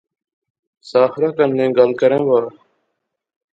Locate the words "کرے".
1.99-2.19